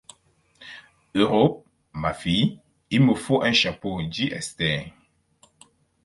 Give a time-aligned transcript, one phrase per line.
[1.13, 1.63] Europe,
[1.93, 2.59] ma fille,
[2.89, 4.91] il me faut un chapeau, dit Esther.